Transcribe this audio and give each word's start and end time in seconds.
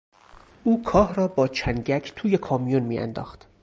او 0.63 0.83
کاه 0.83 1.13
را 1.15 1.27
با 1.27 1.47
چنگک 1.47 2.13
توی 2.15 2.37
کامیون 2.37 2.83
میانداخت. 2.83 3.47